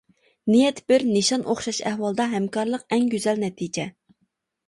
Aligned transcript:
نىيەت 0.51 0.79
بىر، 0.91 1.03
نىشان 1.09 1.43
ئوخشاش 1.51 1.81
ئەھۋالدا 1.91 2.27
ھەمكارلىق 2.31 2.87
ئەڭ 2.97 3.05
گۈزەل 3.13 3.43
نەتىجە. 3.47 3.85